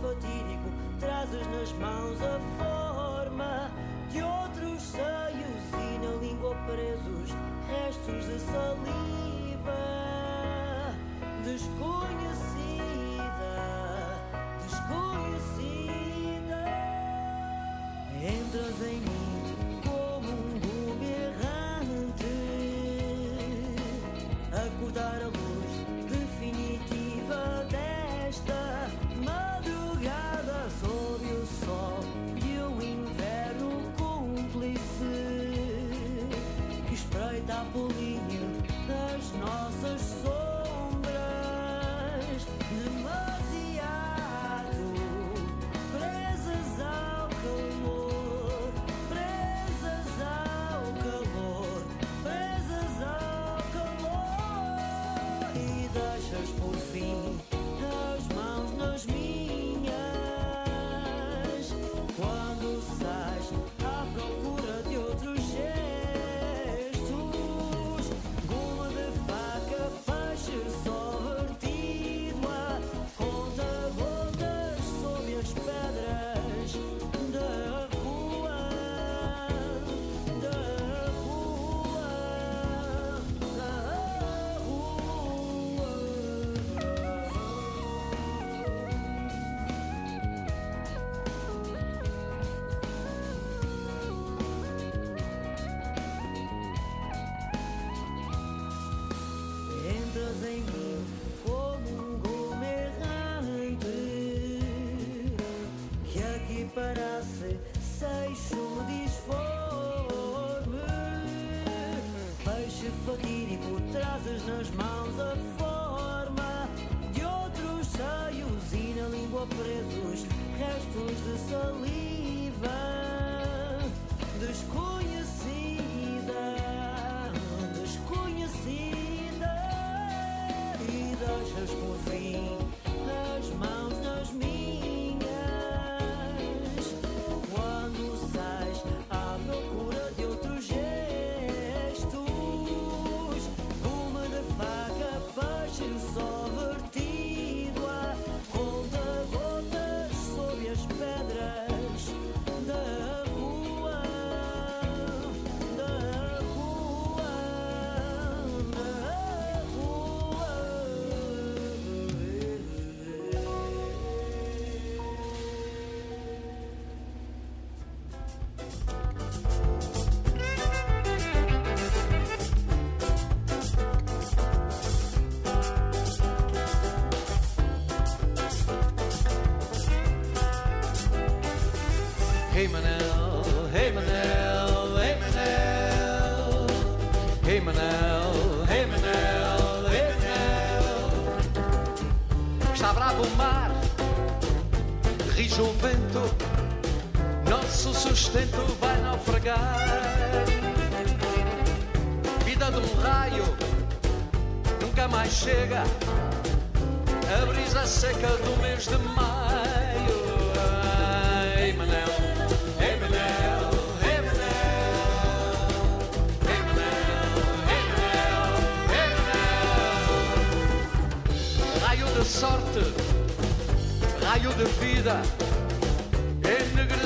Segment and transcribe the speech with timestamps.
[0.00, 0.70] fatídico,
[1.00, 3.70] trazes nas mãos a forma
[4.10, 7.34] de outros seios e na língua presos
[7.68, 9.36] restos de saliva
[11.46, 12.86] desconhecida,
[14.62, 16.60] desconhecida.
[18.20, 22.34] Entras em mim como um errante,
[24.52, 25.25] acordar
[37.76, 38.05] trouble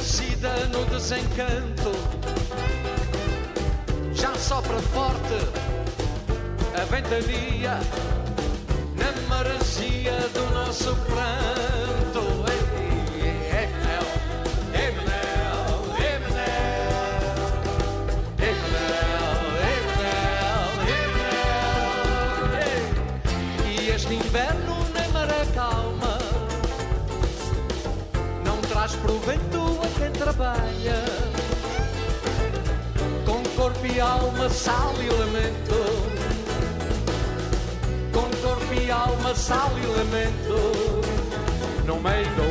[0.00, 1.92] Aparecida no desencanto,
[4.14, 5.34] já sopra forte
[6.74, 7.78] a ventania
[8.96, 12.22] na maresia do nosso pranto.
[12.48, 12.60] Ei,
[13.26, 13.68] ei, ei,
[23.66, 26.16] E este inverno nem maré calma
[28.42, 29.49] não traz provento
[30.00, 31.04] quem trabalha
[33.26, 35.80] com corpo e alma, sal e lamento.
[38.10, 40.56] Com corpo e alma, sal e lamento.
[41.84, 42.49] No meio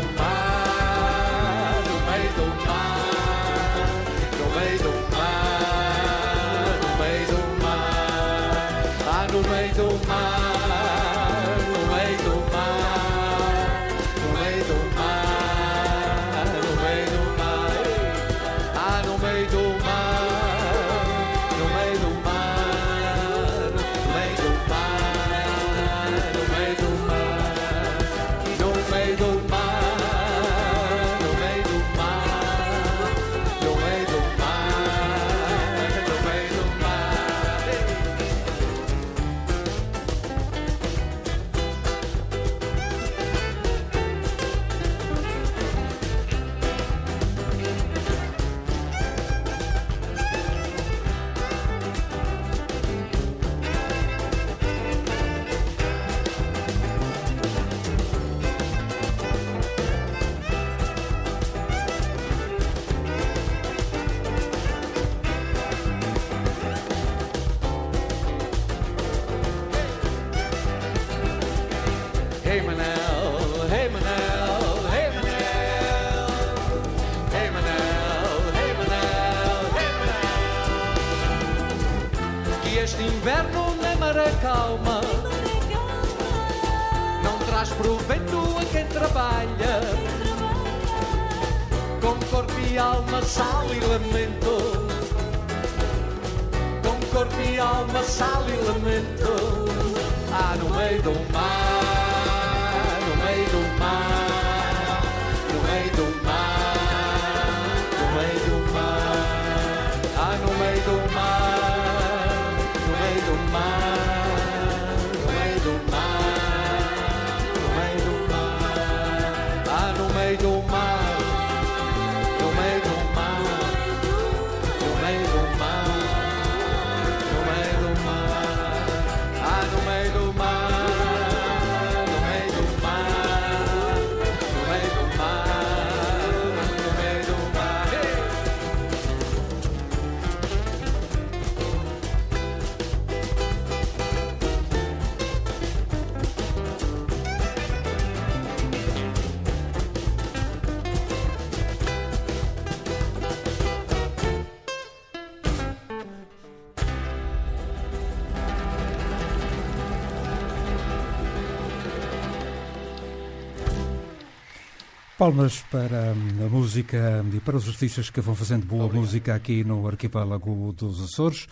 [165.19, 169.65] Palmas para hum, a música e para os artistas que vão fazendo boa música aqui
[169.65, 171.45] no arquipélago dos Açores.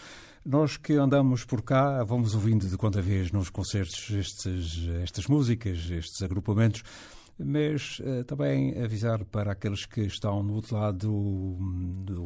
[0.46, 5.80] Nós que andamos por cá vamos ouvindo de quanta vez nos concertos estes, estas músicas,
[5.92, 6.82] estes agrupamentos,
[7.38, 12.22] mas eh, também avisar para aqueles que estão no outro lado hum, do,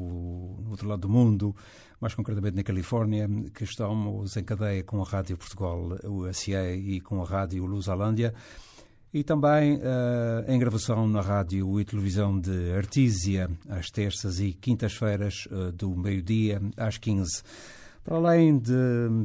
[0.61, 1.55] no outro lado do mundo,
[1.99, 6.27] mais concretamente na Califórnia, que estamos em cadeia com a Rádio Portugal, o
[6.75, 8.31] e com a Rádio Lusalândia.
[9.13, 15.49] E também eh, em gravação na rádio e televisão de Artísia, às terças e quintas-feiras,
[15.51, 17.43] eh, do meio-dia às 15.
[18.05, 18.71] Para além de,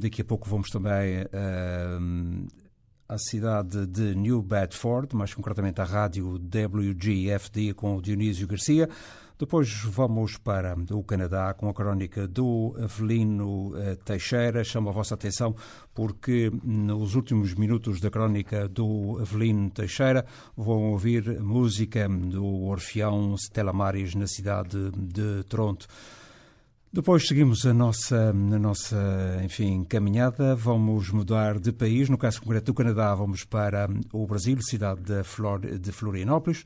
[0.00, 1.99] daqui a pouco vamos também eh,
[3.08, 8.88] à cidade de New Bedford, mais concretamente à rádio WGFD com o Dionísio Garcia.
[9.38, 14.64] Depois vamos para o Canadá com a crónica do Avelino eh, Teixeira.
[14.64, 15.54] Chamo a vossa atenção
[15.95, 20.25] porque nos últimos minutos da crónica do Avelino Teixeira
[20.57, 25.87] vão ouvir música do Orfeão Stella Maris na cidade de Toronto.
[26.93, 30.55] Depois seguimos a nossa, a nossa, enfim, caminhada.
[30.55, 32.09] Vamos mudar de país.
[32.09, 36.64] No caso concreto do Canadá, vamos para o Brasil, cidade de, Flor, de Florianópolis.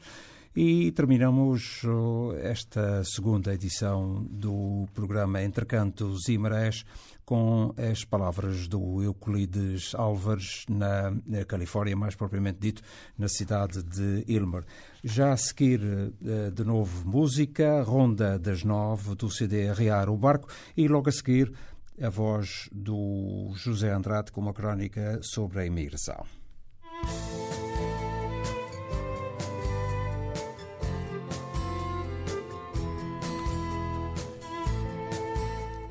[0.55, 6.85] E terminamos oh, esta segunda edição do programa Entre Cantos e Marés
[7.31, 12.83] com as palavras do Euclides Álvares na, na Califórnia, mais propriamente dito,
[13.17, 14.65] na cidade de Ilmer.
[15.05, 20.49] Já a seguir, eh, de novo, música, Ronda das Nove, do CD Arriar o Barco,
[20.77, 21.53] e logo a seguir,
[22.03, 26.27] a voz do José Andrade com uma crónica sobre a imigração.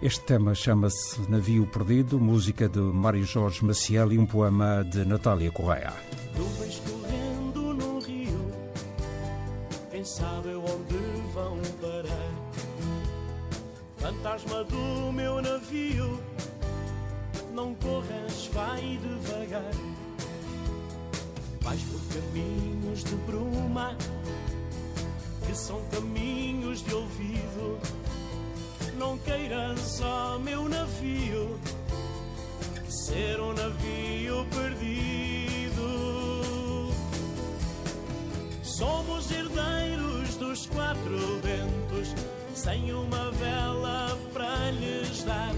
[0.01, 5.51] Este tema chama-se Navio Perdido, música de Mário Jorge Maciel e um poema de Natália
[5.51, 5.93] Correia.
[6.37, 8.49] Nuvens correndo no rio,
[9.91, 10.97] quem sabe onde
[11.33, 12.31] vão parar?
[13.97, 16.17] Fantasma do meu navio,
[17.53, 19.71] não corras, vai devagar.
[21.59, 23.97] Vais por caminhos de bruma,
[25.45, 27.77] que são caminhos de ouvido.
[28.99, 31.57] Não queiras, ó meu navio,
[32.89, 35.79] ser um navio perdido.
[38.61, 42.13] Somos herdeiros dos quatro ventos,
[42.53, 45.55] sem uma vela para lhes dar.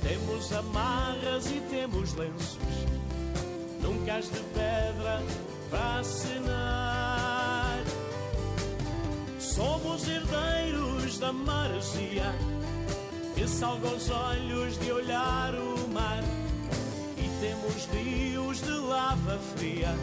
[0.00, 2.56] Temos amarras e temos lenços,
[3.82, 5.20] num cais de pedra
[5.70, 7.82] para assinar.
[9.40, 12.34] Somos herdeiros da maresia,
[13.34, 16.22] que salga os olhos de olhar o mar.
[17.16, 19.94] E temos rios de lava fria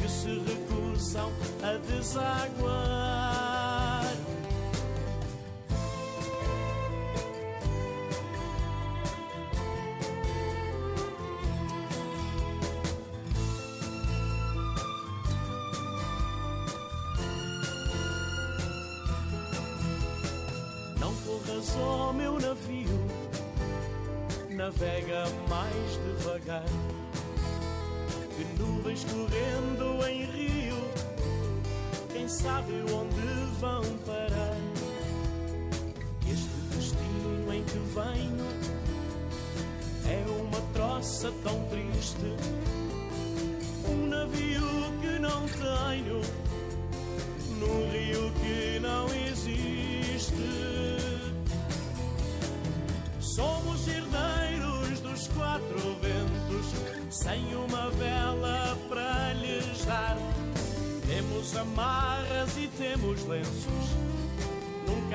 [0.00, 1.30] que se recusam
[1.62, 3.11] a desaguar.
[24.72, 26.64] Navega mais devagar.
[28.36, 30.76] que nuvens correndo em rio,
[32.12, 34.56] quem sabe onde vão parar?
[36.26, 38.46] Este destino em que venho
[40.06, 42.34] é uma troça tão triste,
[43.88, 44.62] um navio
[45.00, 46.22] que não tenho,
[47.58, 47.91] num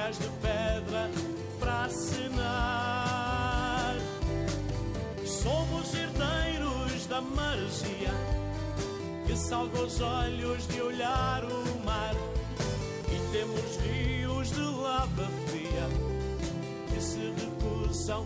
[0.07, 1.09] cais de pedra
[1.59, 3.15] para assinar.
[5.25, 8.13] Somos herdeiros da maresia,
[9.25, 12.15] que salva os olhos de olhar o mar.
[13.09, 15.89] E temos rios de lava fria,
[16.87, 18.25] que se recusam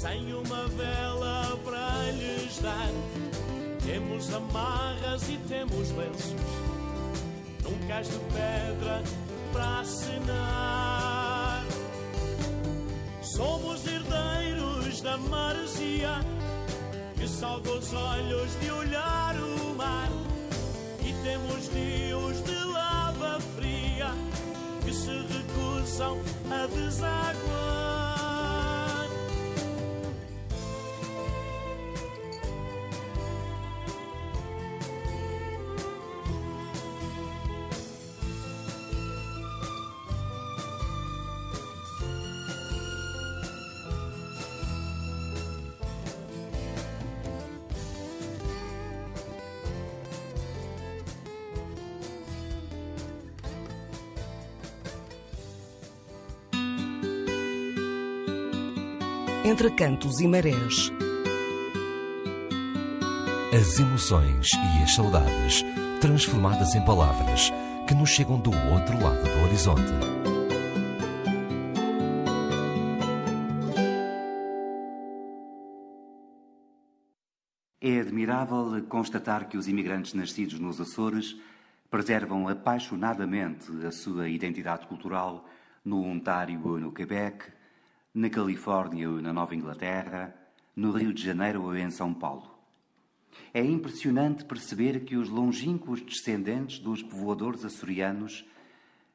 [0.00, 2.90] sem uma vela para lhes dar.
[3.84, 6.34] Temos amarras e temos lenços,
[7.62, 9.02] num cais de pedra
[9.52, 11.64] para assinar.
[13.22, 16.20] Somos herdeiros da maresia,
[17.16, 20.10] que salva os olhos de olhar o mar.
[21.00, 24.10] E temos rios de lava fria
[24.84, 26.18] que se recusam
[26.50, 27.65] a desaguar.
[59.56, 60.92] Entre cantos e marés.
[63.58, 65.64] As emoções e as saudades
[65.98, 67.50] transformadas em palavras
[67.88, 69.80] que nos chegam do outro lado do horizonte.
[77.80, 81.34] É admirável constatar que os imigrantes nascidos nos Açores
[81.90, 85.48] preservam apaixonadamente a sua identidade cultural
[85.82, 87.55] no Ontário ou no Quebec,
[88.16, 90.34] na Califórnia ou na Nova Inglaterra,
[90.74, 92.50] no Rio de Janeiro ou em São Paulo.
[93.52, 98.46] É impressionante perceber que os longínquos descendentes dos povoadores açorianos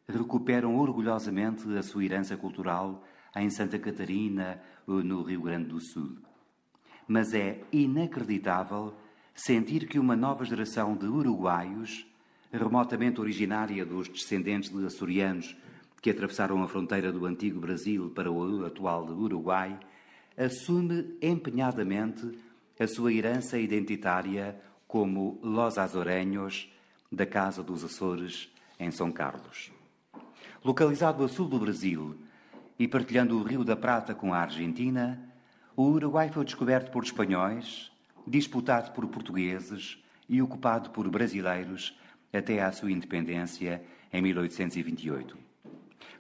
[0.08, 3.03] recuperam orgulhosamente a sua herança cultural
[3.36, 6.20] em Santa Catarina ou no Rio Grande do Sul.
[7.08, 8.93] Mas é inacreditável
[9.34, 12.05] sentir que uma nova geração de uruguaios,
[12.51, 15.58] remotamente originária dos descendentes de açorianos
[16.01, 19.79] que atravessaram a fronteira do antigo Brasil para o atual Uruguai,
[20.36, 22.31] assume empenhadamente
[22.79, 26.70] a sua herança identitária como Los Azoreños,
[27.12, 29.72] da Casa dos Açores, em São Carlos.
[30.63, 32.15] Localizado a sul do Brasil
[32.79, 35.22] e partilhando o Rio da Prata com a Argentina,
[35.75, 37.91] o Uruguai foi descoberto por espanhóis,
[38.25, 41.98] disputado por portugueses e ocupado por brasileiros
[42.34, 45.50] até à sua independência em 1828.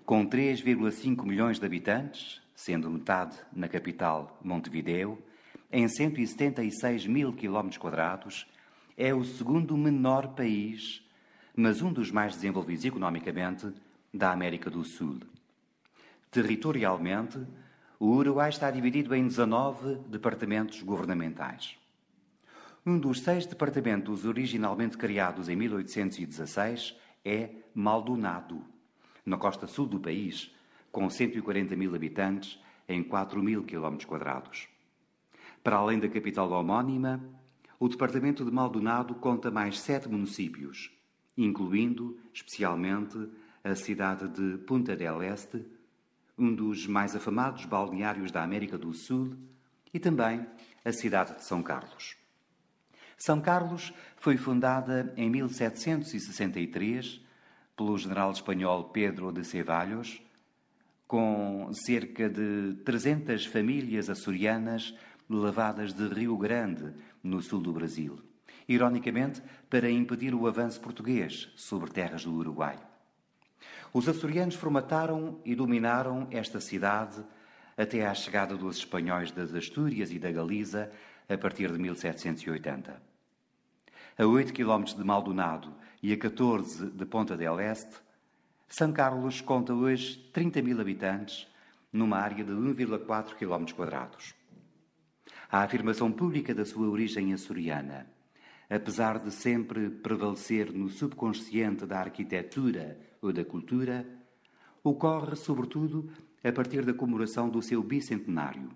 [0.05, 5.17] Com 3,5 milhões de habitantes, sendo metade na capital Montevideo,
[5.71, 8.47] em 176 mil quilómetros quadrados,
[8.97, 11.01] é o segundo menor país,
[11.55, 13.71] mas um dos mais desenvolvidos economicamente,
[14.13, 15.19] da América do Sul.
[16.29, 17.39] Territorialmente,
[17.99, 21.77] o Uruguai está dividido em 19 departamentos governamentais.
[22.85, 28.65] Um dos seis departamentos originalmente criados em 1816 é Maldonado,
[29.25, 30.53] na costa sul do país,
[30.91, 34.67] com 140 mil habitantes em 4 mil quilómetros quadrados.
[35.63, 37.23] Para além da capital homónima,
[37.79, 40.91] o departamento de Maldonado conta mais sete municípios,
[41.37, 43.17] incluindo, especialmente,
[43.63, 45.65] a cidade de Punta del Este,
[46.37, 49.35] um dos mais afamados balneários da América do Sul,
[49.93, 50.45] e também
[50.83, 52.17] a cidade de São Carlos.
[53.17, 57.21] São Carlos foi fundada em 1763
[57.75, 60.21] pelo general espanhol Pedro de Ceballos,
[61.07, 64.93] com cerca de 300 famílias açorianas
[65.29, 68.19] levadas de Rio Grande, no sul do Brasil,
[68.67, 72.79] ironicamente para impedir o avanço português sobre terras do Uruguai.
[73.93, 77.23] Os açorianos formataram e dominaram esta cidade
[77.77, 80.91] até à chegada dos espanhóis das Astúrias e da Galiza
[81.27, 83.01] a partir de 1780.
[84.17, 87.95] A 8 km de Maldonado e a 14 de Ponta del Este,
[88.67, 91.47] São Carlos conta hoje 30 mil habitantes
[91.93, 94.33] numa área de 1,4 km quadrados.
[95.51, 98.07] A afirmação pública da sua origem açoriana,
[98.67, 104.07] apesar de sempre prevalecer no subconsciente da arquitetura ou da cultura,
[104.83, 106.09] ocorre sobretudo
[106.43, 108.71] a partir da comemoração do seu bicentenário.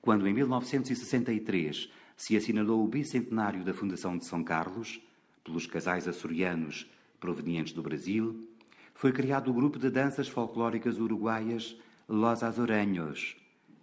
[0.00, 5.00] Quando em 1963 se assinalou o bicentenário da Fundação de São Carlos,
[5.48, 6.86] pelos casais açorianos
[7.18, 8.46] provenientes do Brasil,
[8.94, 11.76] foi criado o grupo de danças folclóricas uruguaias
[12.06, 13.36] Los Azoreños,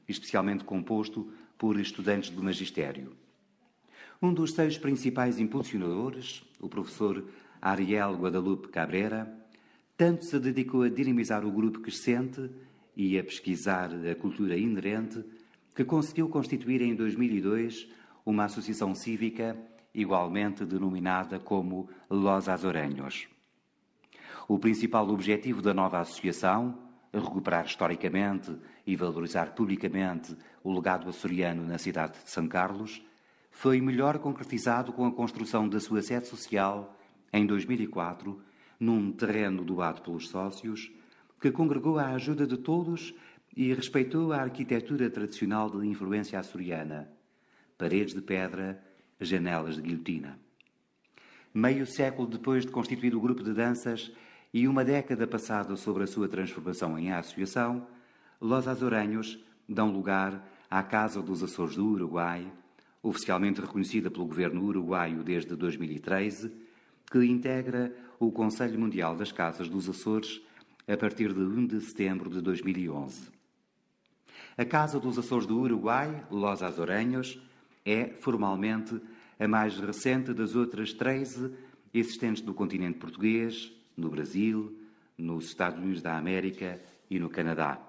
[0.08, 3.14] especialmente composto por estudantes do magistério.
[4.22, 7.25] Um dos seus principais impulsionadores, o professor
[7.62, 9.36] Ariel Guadalupe Cabrera,
[9.98, 12.50] tanto se dedicou a dinamizar o grupo crescente
[12.96, 15.24] e a pesquisar a cultura inerente
[15.74, 17.88] que conseguiu constituir em 2002
[18.25, 19.58] uma associação cívica
[19.96, 23.27] igualmente denominada como Los Azoreños.
[24.48, 26.77] O principal objetivo da nova associação,
[27.12, 28.55] recuperar historicamente
[28.86, 33.01] e valorizar publicamente o legado açoriano na cidade de São Carlos,
[33.50, 36.96] foi melhor concretizado com a construção da sua sede social
[37.31, 38.40] em 2004,
[38.79, 40.92] num terreno doado pelos sócios,
[41.40, 43.16] que congregou a ajuda de todos
[43.55, 47.10] e respeitou a arquitetura tradicional de influência açoriana,
[47.77, 48.84] paredes de pedra,
[49.20, 50.40] janelas de guilhotina.
[51.54, 54.12] Meio século depois de constituído o grupo de danças
[54.54, 57.88] e uma década passada sobre a sua transformação em associação,
[58.42, 62.51] Los Azorenhos dão lugar à Casa dos Açores do Uruguai,
[63.01, 66.51] oficialmente reconhecida pelo governo uruguaio desde 2013,
[67.10, 70.42] que integra o Conselho Mundial das Casas dos Açores
[70.88, 73.30] a partir de 1 de setembro de 2011.
[74.58, 77.40] A Casa dos Açores do Uruguai, Los Azorenhos,
[77.86, 79.00] é, formalmente,
[79.40, 81.52] a mais recente das outras 13
[81.94, 84.78] existentes no continente português, no Brasil,
[85.18, 87.80] nos Estados Unidos da América e no Canadá.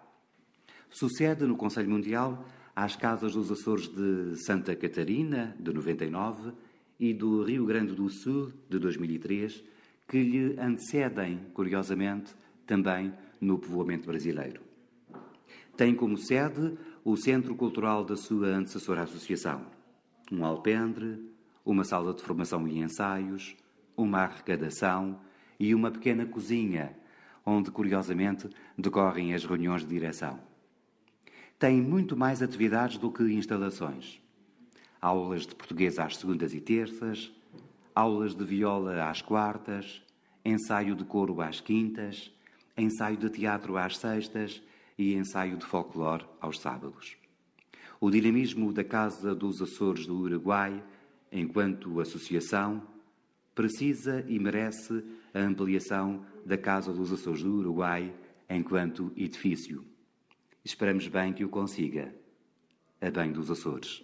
[0.91, 6.53] Sucede no Conselho Mundial às Casas dos Açores de Santa Catarina, de 99,
[6.99, 9.63] e do Rio Grande do Sul, de 2003,
[10.09, 12.35] que lhe antecedem, curiosamente,
[12.67, 14.61] também no povoamento brasileiro.
[15.77, 19.67] Tem como sede o Centro Cultural da sua antecessora associação,
[20.31, 21.31] um alpendre,
[21.65, 23.57] uma sala de formação e ensaios,
[23.97, 25.21] uma arrecadação
[25.59, 26.97] e uma pequena cozinha,
[27.45, 30.39] onde, curiosamente, decorrem as reuniões de direção
[31.59, 34.21] tem muito mais atividades do que instalações.
[35.01, 37.33] Aulas de português às segundas e terças,
[37.95, 40.03] aulas de viola às quartas,
[40.45, 42.31] ensaio de coro às quintas,
[42.77, 44.63] ensaio de teatro às sextas
[44.99, 47.17] e ensaio de folclore aos sábados.
[48.01, 50.83] O dinamismo da Casa dos Açores do Uruguai,
[51.33, 52.83] enquanto associação,
[53.55, 58.13] precisa e merece a ampliação da Casa dos Açores do Uruguai
[58.51, 59.83] enquanto edifício.
[60.65, 62.15] Esperamos bem que o consiga.
[63.01, 64.03] A bem dos Açores.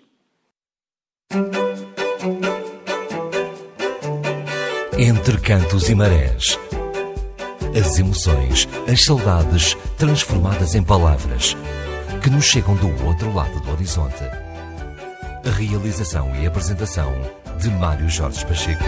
[4.99, 6.59] Entre cantos e marés.
[7.79, 11.57] As emoções, as saudades transformadas em palavras
[12.23, 14.23] que nos chegam do outro lado do horizonte.
[15.45, 17.13] A realização e apresentação
[17.59, 18.85] de Mário Jorge Pacheco.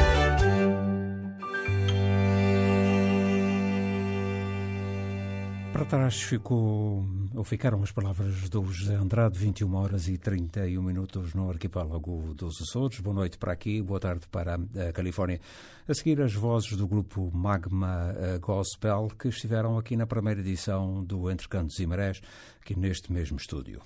[5.85, 11.35] Para trás ficou, ou ficaram as palavras do José Andrade, 21 horas e 31 minutos
[11.35, 13.01] no arquipélago dos Açores.
[13.01, 15.43] Boa noite para aqui, boa tarde para a Califórnia.
[15.87, 21.05] A seguir, as vozes do grupo Magma eh, Gospel, que estiveram aqui na primeira edição
[21.05, 22.23] do Entre Cantos e Marés,
[22.63, 23.83] aqui neste mesmo estúdio.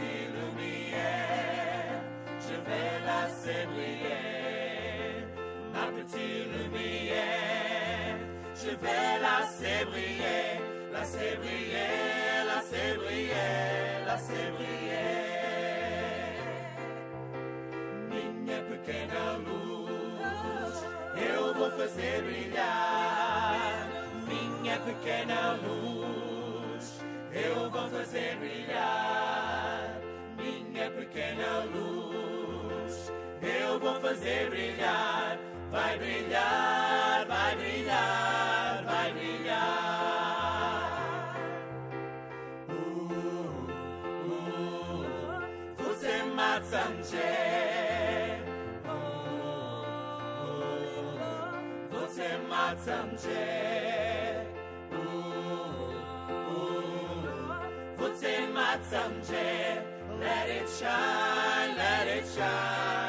[0.00, 2.00] Petite lumière.
[2.40, 5.26] Je vais laisser briller
[5.72, 8.16] ma petite lumière.
[8.54, 10.60] Je vais laisser briller,
[10.92, 15.00] laisser briller, laisser briller, laisser briller.
[18.10, 20.76] Minha pequena luz,
[21.16, 23.56] eu vou fazer brilhar.
[24.28, 27.00] Minha pequena luz,
[27.32, 29.59] eu vou fazer brilhar.
[31.12, 35.36] Pequena luz, eu vou fazer brilhar.
[35.68, 39.50] Vai brilhar, vai brilhar, vai brilhar.
[42.68, 43.66] Uh,
[44.30, 45.04] uh,
[45.78, 46.86] você mata
[51.90, 53.08] Você mata
[57.98, 62.99] Você mata Let it shine, let it shine,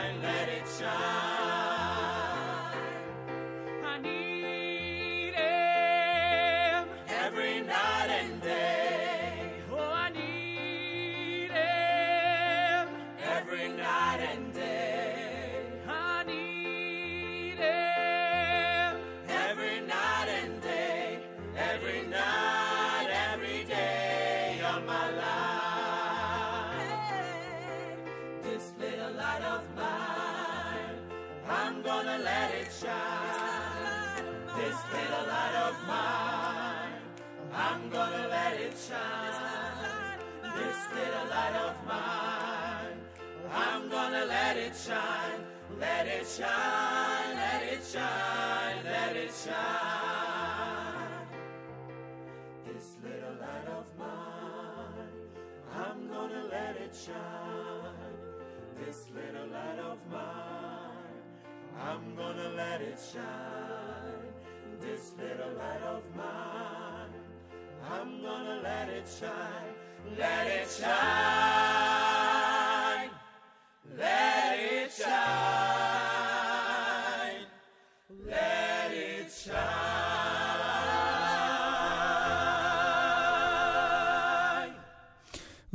[56.91, 58.85] it shine.
[58.85, 61.21] This little light of mine,
[61.79, 64.27] I'm gonna let it shine.
[64.79, 67.13] This little light of mine,
[67.89, 70.17] I'm gonna let it shine.
[70.17, 71.30] Let it shine.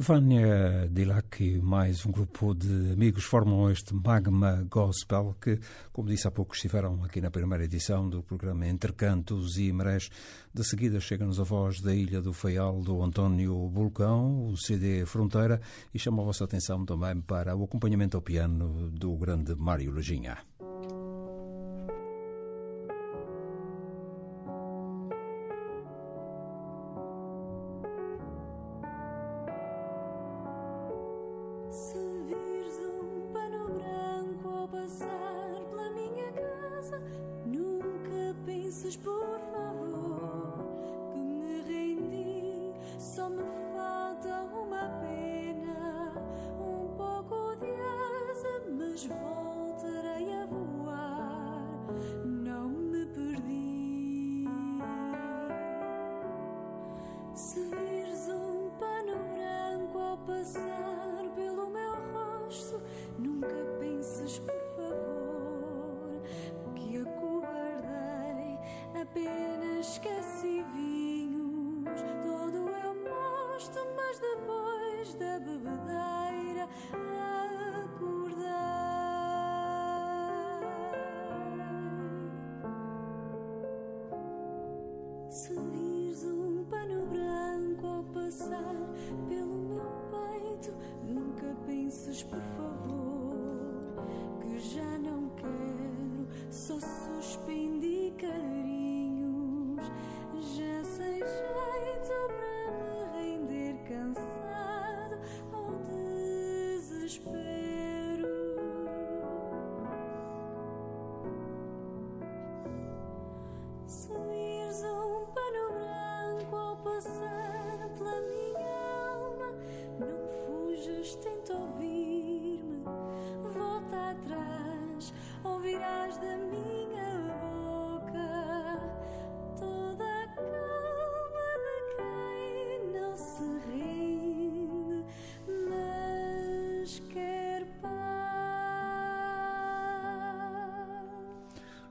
[0.07, 5.59] Vânia Dilac e mais um grupo de amigos formam este Magma Gospel que,
[5.93, 10.09] como disse há pouco, estiveram aqui na primeira edição do programa Entre Cantos e Marés.
[10.55, 15.61] De seguida chega-nos a voz da Ilha do Faial do António Bulcão, o CD Fronteira,
[15.93, 20.39] e chama a vossa atenção também para o acompanhamento ao piano do grande Mário Lajinha.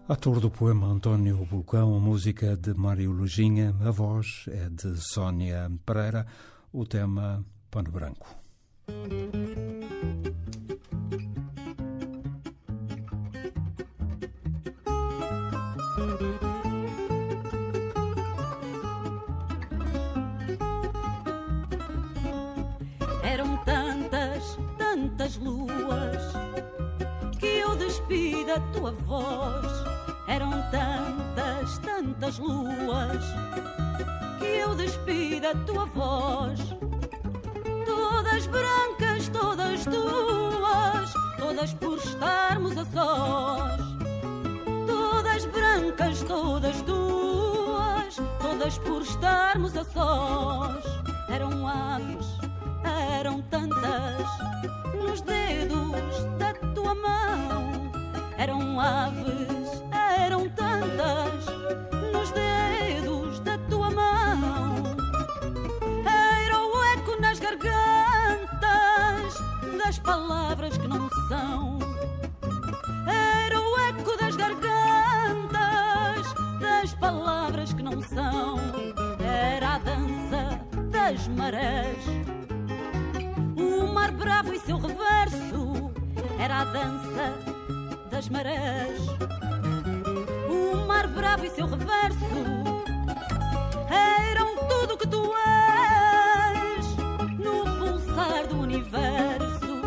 [0.08, 6.28] Ator do poema António Bulcão, música de Mário Lujinha, a voz é de Sónia Pereira,
[6.72, 8.45] o tema Pano Branco.
[32.26, 33.24] Tantas luas
[34.40, 36.60] que eu despi da tua voz.
[37.86, 43.80] Todas brancas, todas tuas, todas por estarmos a sós.
[44.88, 50.84] Todas brancas, todas tuas, todas por estarmos a sós.
[51.30, 52.26] Eram aves,
[53.20, 54.26] eram tantas,
[54.96, 57.92] nos dedos da tua mão.
[58.38, 59.84] Eram aves,
[60.20, 61.46] eram tantas,
[62.26, 64.84] nos dedos da tua mão.
[66.06, 68.54] Era o eco nas gargantas
[69.78, 71.78] das palavras que não são.
[73.08, 78.60] Era o eco das gargantas das palavras que não são.
[79.24, 80.60] Era a dança
[80.90, 82.06] das marés.
[83.56, 85.92] O mar bravo e seu reverso
[86.40, 87.34] era a dança
[88.10, 89.00] das marés.
[90.74, 92.26] O mar bravo e seu reverso
[93.90, 96.86] eram tudo que tu és
[97.38, 99.82] no pulsar do universo.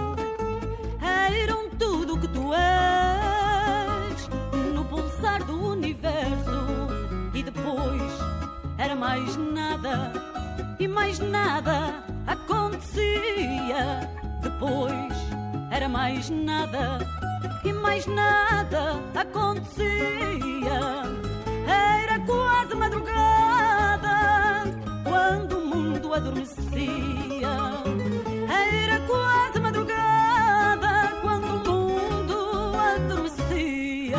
[1.42, 4.28] Eram tudo que tu és
[4.74, 6.58] no pulsar do universo.
[7.34, 8.12] E depois
[8.76, 10.12] era mais nada,
[10.78, 14.08] e mais nada acontecia.
[14.42, 15.27] Depois
[15.70, 16.98] era mais nada,
[17.64, 19.88] e mais nada acontecia.
[21.66, 24.64] Era quase madrugada
[25.04, 27.48] quando o mundo adormecia.
[28.48, 34.18] Era quase madrugada quando o mundo adormecia.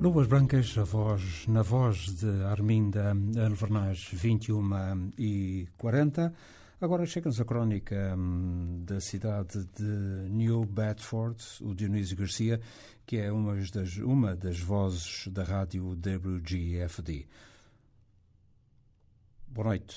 [0.00, 3.12] Luvas Brancas, a voz, na voz de Arminda
[3.44, 6.32] Alvernaz, 21 e 40.
[6.80, 12.58] Agora chega-nos a crónica hum, da cidade de New Bedford, o Dionísio Garcia,
[13.04, 17.26] que é uma das, uma das vozes da rádio WGFD.
[19.46, 19.94] Boa noite,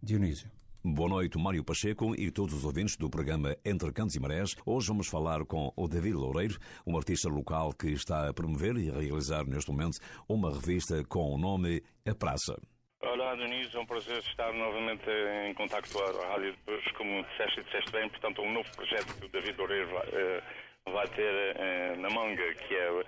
[0.00, 0.48] Dionísio.
[0.84, 4.54] Boa noite, Mário Pacheco e todos os ouvintes do programa Entre Cantos e Marés.
[4.64, 8.88] Hoje vamos falar com o David Loureiro, um artista local que está a promover e
[8.88, 12.56] a realizar neste momento uma revista com o nome A Praça.
[13.04, 15.10] Olá, Dionísio, é um prazer estar novamente
[15.48, 19.26] em contacto a rádio depois, como disseste e disseste bem, portanto, um novo projeto que
[19.26, 20.42] o David Loureiro vai, eh,
[20.86, 23.04] vai ter eh, na manga, que é,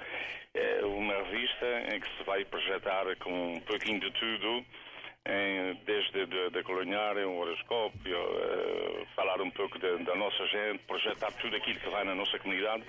[0.54, 4.66] é uma revista em que se vai projetar com um pouquinho de tudo,
[5.26, 11.30] em, desde de, da coloniária, um horoscópio, eh, falar um pouco da, nossa gente, projetar
[11.34, 12.82] tudo aquilo que vai na nossa comunidade,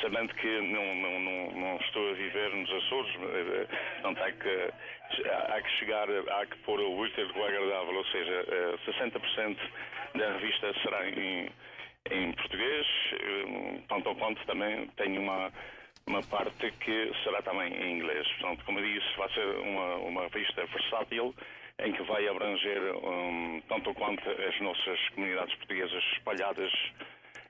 [0.00, 3.66] sabendo que não, não, não, não estou a viver nos Açores, eh,
[4.00, 8.04] portanto há que, há que chegar, há que pôr o útil com o agradável, ou
[8.06, 9.58] seja, eh, 60%
[10.14, 11.50] da revista será em,
[12.10, 15.52] em português, eh, tanto ao quanto também tenho uma
[16.06, 18.26] uma parte que será também em inglês.
[18.40, 21.34] Portanto, como disse, vai ser uma, uma revista versátil
[21.78, 26.72] em que vai abranger um, tanto quanto as nossas comunidades portuguesas espalhadas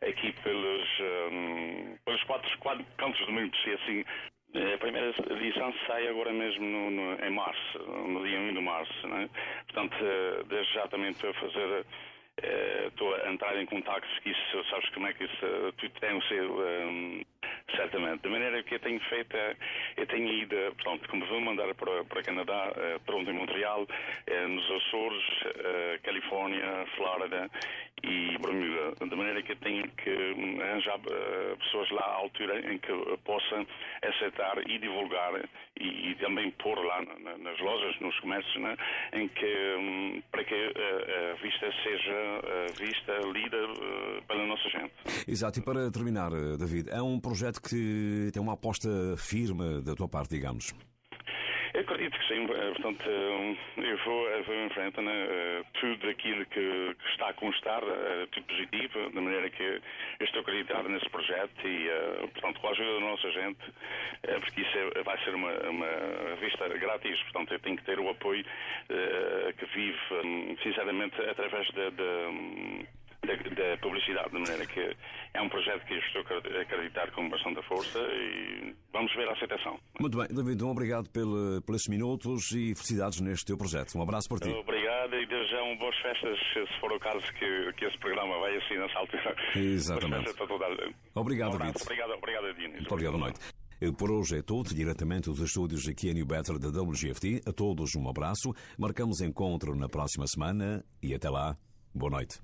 [0.02, 4.04] aqui pelos, um, pelos quatro, quatro cantos do mundo, se assim.
[4.52, 9.06] A primeira edição sai agora mesmo no, no, em março, no dia 1 de março.
[9.06, 9.30] Né?
[9.68, 11.86] Portanto, eh, desde já também estou a fazer
[12.42, 16.22] eh, estou a entrar em contactos que isso, sabes como é que isso, tem o
[16.22, 17.22] seu, um,
[17.76, 18.22] certamente.
[18.22, 19.56] De maneira que eu tenho feito, uh,
[19.96, 24.48] eu tenho ido, portanto, como vou mandar para, para Canadá, uh, pronto, em Montreal, uh,
[24.48, 25.22] nos Açores,
[26.02, 27.50] Califórnia, Flórida
[28.02, 29.06] e Bermuda.
[29.06, 30.10] De maneira que eu tenho que
[30.62, 30.98] arranjar
[31.58, 33.66] pessoas lá à altura em que eu possa
[34.02, 35.32] aceitar e divulgar
[35.80, 38.76] e, e também pôr lá na- na- nas lojas, nos comércios, né,
[39.14, 44.92] em que, hum, para que uh, a revista seja vista, lida uh, pela nossa gente.
[45.26, 49.94] Exato, e para terminar, eh, David, é um projeto que tem uma aposta firme da
[49.94, 50.72] tua parte, digamos.
[51.74, 55.62] Eu acredito que sim, eh, portanto, eh, eu vou, eu vou em frente, né, eh,
[55.80, 59.80] tudo aquilo que, que está a constar, eh, tudo positivo, de maneira que eu
[60.26, 63.60] estou acreditado nesse projeto e, eh, portanto, com a ajuda da nossa gente,
[64.24, 65.86] eh, porque isso é- vai ser uma, uma
[66.40, 68.44] revista grátis, portanto, eu tenho que ter o apoio
[68.88, 71.90] eh, que vive, hum, sinceramente, através da.
[73.36, 74.96] Da da, da publicidade, de maneira que
[75.34, 79.32] é um projeto que eu estou a acreditar com bastante força e vamos ver a
[79.32, 79.78] aceitação.
[80.00, 83.96] Muito bem, David, um obrigado pelo, pelos minutos e felicidades neste teu projeto.
[83.96, 84.50] Um abraço por ti.
[84.50, 88.76] Obrigado e desejam boas festas, se for o caso que, que esse programa vai assim
[88.76, 89.36] nessa altura.
[89.56, 90.30] Exatamente.
[91.14, 91.82] Obrigado, um David.
[91.82, 92.74] Obrigado, obrigado, Dino.
[92.74, 93.40] Muito obrigado, boa noite.
[93.96, 97.40] Por hoje é tudo, diretamente dos estúdios aqui em New Better da WGFT.
[97.46, 98.54] A todos um abraço.
[98.78, 101.56] Marcamos encontro na próxima semana e até lá,
[101.94, 102.38] boa noite.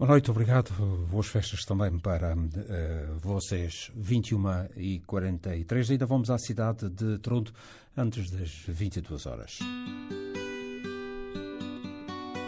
[0.00, 0.70] Boa noite, obrigado.
[1.10, 3.92] Boas festas também para uh, vocês.
[3.94, 4.40] 21
[4.74, 7.52] e 43 Ainda vamos à cidade de Toronto
[7.94, 9.58] antes das 22 horas.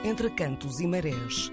[0.02, 1.52] Entre cantos e marés.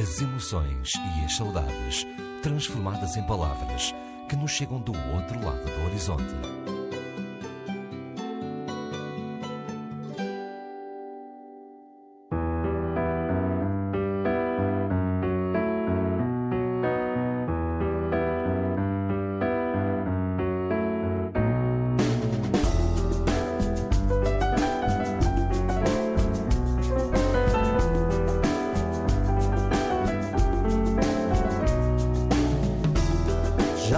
[0.00, 2.06] As emoções e as saudades
[2.40, 3.92] transformadas em palavras
[4.28, 6.73] que nos chegam do outro lado do horizonte.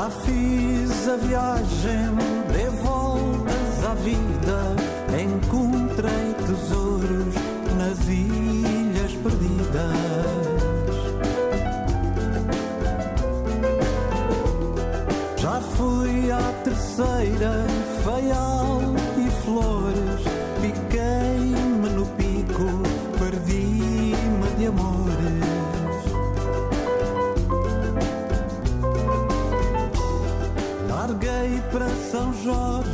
[0.07, 2.15] Já fiz a viagem,
[2.53, 4.77] dei voltas à vida,
[5.21, 7.35] encontrei tesouros
[7.77, 9.97] nas ilhas perdidas.
[15.39, 17.67] Já fui à terceira,
[18.05, 18.81] feial
[19.19, 20.06] e flores.
[32.47, 32.86] rod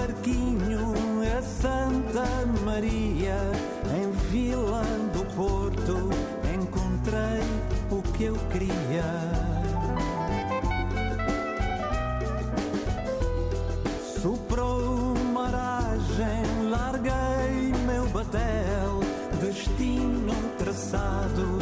[0.00, 0.94] barquinho
[1.36, 2.24] a Santa
[2.64, 3.36] Maria,
[3.94, 4.82] em Vila
[5.12, 6.08] do Porto,
[6.54, 7.44] encontrei
[7.90, 9.04] o que eu queria.
[14.22, 19.00] Soprou maragem, larguei meu batel,
[19.40, 21.59] destino traçado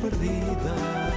[0.00, 1.07] Branca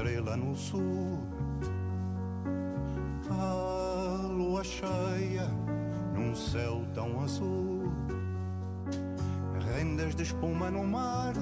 [0.00, 1.18] estrela no sul.
[3.30, 5.46] A lua cheia
[6.14, 7.92] num céu tão azul.
[9.74, 11.34] Rendas de espuma no mar,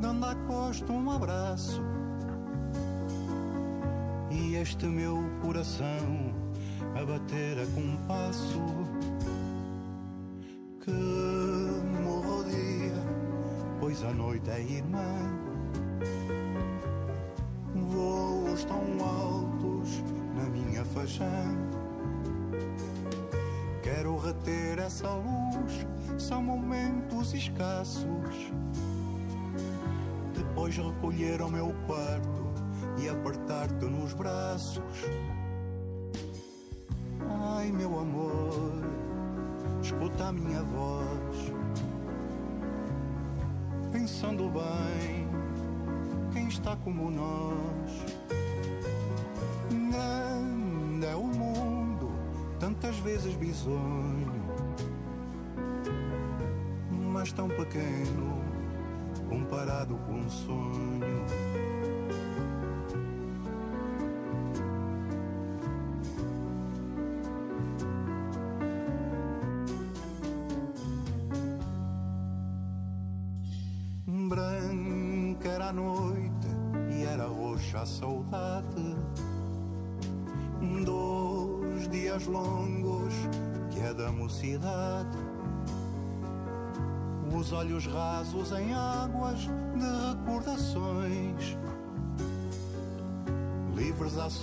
[0.00, 1.82] dando à costa um abraço.
[4.30, 6.34] E este meu coração
[6.94, 8.60] a bater a compasso.
[10.84, 12.94] Que o dia,
[13.80, 15.31] pois a noite é irmã.
[21.02, 21.82] Fachada
[23.82, 25.84] Quero reter essa luz,
[26.16, 28.52] são momentos escassos.
[30.32, 32.54] Depois recolher ao meu quarto
[33.02, 34.84] e apertar-te nos braços.
[37.56, 38.72] Ai, meu amor,
[39.82, 41.52] escuta a minha voz.
[43.90, 45.28] Pensando bem,
[46.32, 48.11] quem está como nós?
[53.12, 54.42] Vezes bisonho,
[57.12, 58.42] mas tão pequeno
[59.28, 61.71] comparado com um sonho.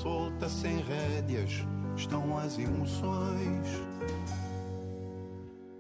[0.02, 3.68] Solta, sem rédeas, estão as emoções.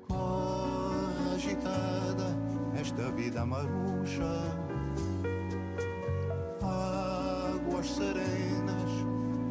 [0.07, 2.35] Corre agitada
[2.77, 4.25] esta vida maruja.
[6.61, 8.91] Águas serenas,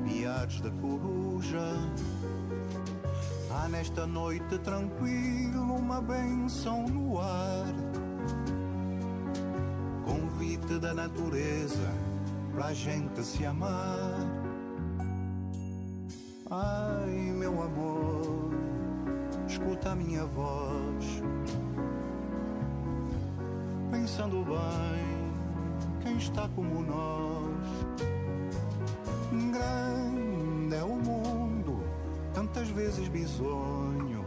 [0.05, 1.73] piados de coruja.
[3.51, 7.75] Há nesta noite tranquila uma benção no ar.
[10.05, 11.91] Convite da natureza
[12.53, 14.38] para a gente se amar.
[19.69, 21.23] Escuta a minha voz.
[23.91, 25.33] Pensando bem,
[26.01, 27.69] quem está como nós?
[29.31, 31.85] Grande é o mundo,
[32.33, 34.25] tantas vezes bisonho,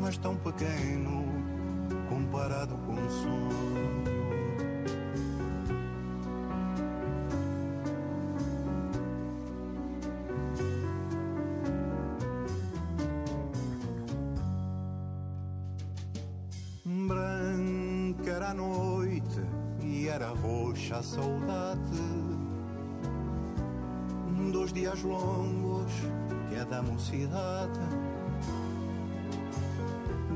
[0.00, 1.26] mas tão pequeno
[2.08, 4.11] comparado com um sonho.
[21.02, 22.32] Saudade
[24.52, 25.90] dos dias longos
[26.48, 27.80] que é da mocidade.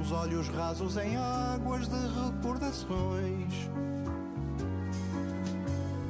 [0.01, 3.71] Os olhos rasos em águas de recordações,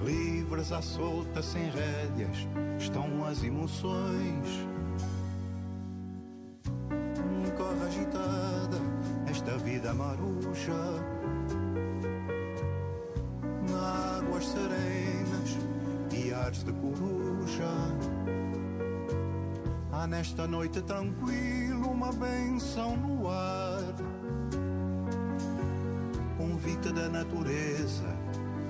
[0.04, 2.46] livres à solta sem rédeas,
[2.78, 4.75] estão as emoções.
[22.76, 23.82] Benção no ar.
[26.36, 28.04] Convite da natureza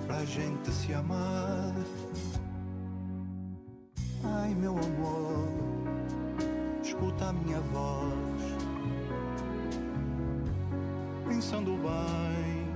[0.07, 1.74] para a gente se amar.
[4.22, 5.48] Ai, meu amor,
[6.82, 8.14] escuta a minha voz.
[11.26, 12.68] Pensando bem,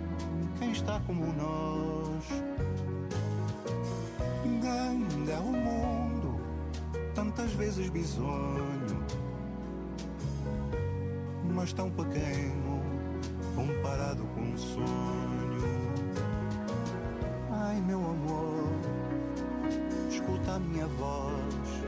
[0.59, 2.51] quem está como nós?
[5.31, 6.41] É o mundo,
[7.15, 8.90] tantas vezes bisonho,
[11.61, 12.81] mas tão pequeno
[13.55, 15.61] comparado com um sonho.
[17.51, 18.65] Ai, meu amor,
[20.09, 21.85] escuta a minha voz.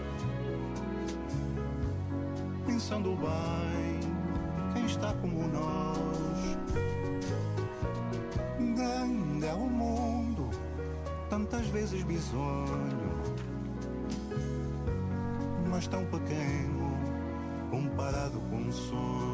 [2.67, 4.01] Pensando bem,
[4.75, 5.99] quem está como nós?
[8.77, 10.51] Grande é o mundo,
[11.31, 13.23] tantas vezes bisonho,
[15.71, 16.93] mas tão pequeno
[17.71, 19.32] comparado com um sonho.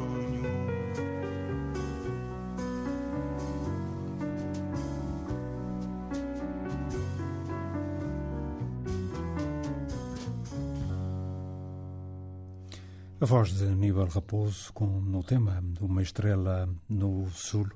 [13.21, 17.67] A voz de Aníbal Raposo com no tema Uma Estrela no Sul.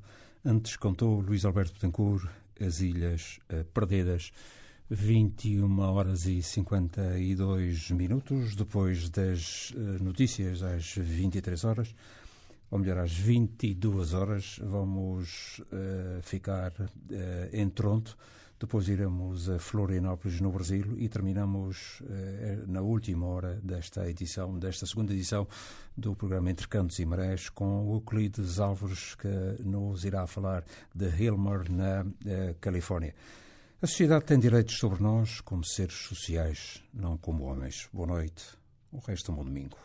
[0.45, 2.29] Antes contou Luís Alberto Betancourt
[2.65, 4.31] As Ilhas eh, Perdidas.
[4.89, 8.55] 21 horas e 52 minutos.
[8.55, 11.93] Depois das eh, notícias, às 23 horas,
[12.71, 16.71] ou melhor, às 22 horas, vamos eh, ficar
[17.11, 18.17] eh, em Toronto.
[18.63, 24.85] Depois iremos a Florianópolis, no Brasil, e terminamos eh, na última hora desta edição, desta
[24.85, 25.45] segunda edição
[25.97, 29.27] do programa Entre Cantos e Marés, com o Euclides Álvares, que
[29.65, 30.63] nos irá falar
[30.95, 33.13] de Hilmer, na eh, Califórnia.
[33.81, 37.89] A sociedade tem direitos sobre nós como seres sociais, não como homens.
[37.91, 38.45] Boa noite.
[38.93, 39.77] O resto é um bom domingo.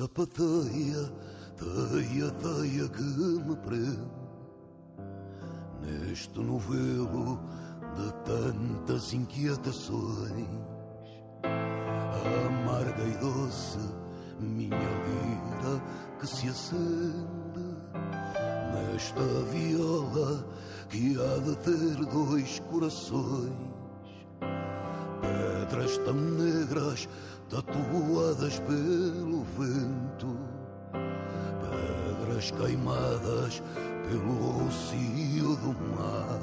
[0.00, 1.12] Sapateia,
[1.58, 4.10] teia, teia que me prende.
[5.82, 7.38] Neste novelo
[7.96, 10.48] de tantas inquietações
[11.44, 13.78] Amarga e doce,
[14.38, 15.82] minha lira
[16.18, 17.76] que se acende
[18.72, 19.20] Nesta
[19.52, 20.46] viola
[20.88, 23.52] que há de ter dois corações.
[25.20, 27.06] Pedras tão negras
[27.50, 30.38] tatuadas pelo vento,
[31.60, 33.60] pedras queimadas
[34.08, 36.40] pelo rocio do mar.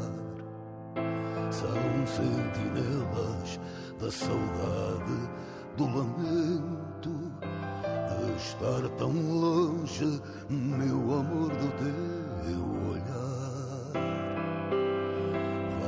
[1.49, 3.57] São sentinelas
[4.01, 5.29] da saudade,
[5.77, 13.93] do lamento, de estar tão longe, meu amor, do teu olhar.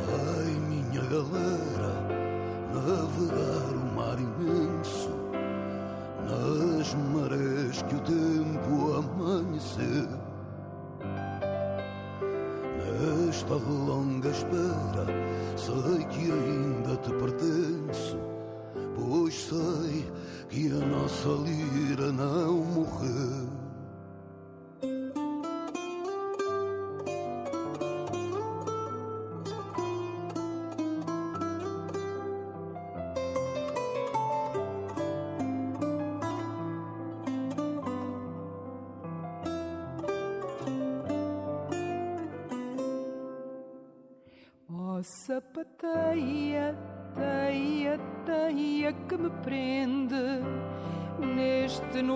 [0.06, 1.94] Vai, minha galera,
[2.74, 4.69] navegar o mar imenso
[6.90, 10.10] nas marés que o tempo amanheceu.
[13.28, 15.06] Nesta longa espera,
[15.56, 18.18] sei que ainda te pertenço,
[18.96, 20.12] pois sei
[20.50, 23.29] que a nossa lira não morreu.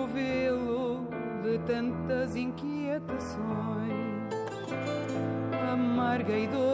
[0.04, 1.08] Novelo
[1.42, 3.40] de tantas inquietações.
[5.72, 6.73] Amarga e doce,